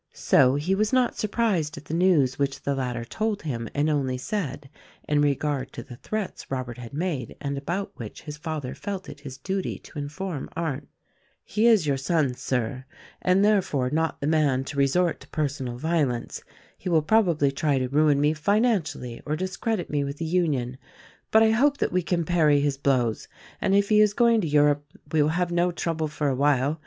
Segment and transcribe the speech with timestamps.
[0.15, 3.87] So he was not surprised at the news which the lat ter told him, and
[3.87, 4.67] only said—
[5.07, 9.19] in regard to the threats Robert had made and about which his father felt it
[9.19, 10.87] his duty to inform Arndt—
[11.53, 12.85] "He is your son, Sir,
[13.21, 16.41] and therefore not the man to resort to personal violence;
[16.79, 20.79] he will probably try to ruin me financially or discredit me with the Union;
[21.29, 23.27] but I hope that we can parry his blows;
[23.61, 26.79] and, if he is going to Europe, we will have no trouble for a while.